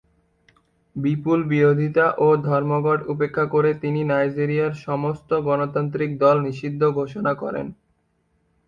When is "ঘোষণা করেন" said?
6.99-7.67